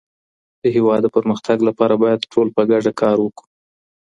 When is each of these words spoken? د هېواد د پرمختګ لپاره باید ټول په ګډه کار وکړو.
د 0.61 0.63
هېواد 0.75 0.99
د 1.03 1.07
پرمختګ 1.15 1.57
لپاره 1.67 1.93
باید 2.03 2.27
ټول 2.33 2.47
په 2.55 2.61
ګډه 2.71 2.91
کار 3.01 3.17
وکړو. 3.21 3.47